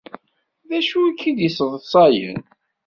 D 0.69 0.71
acu 0.79 0.99
i 1.09 1.11
k-id-isseḍsayen? 1.19 2.41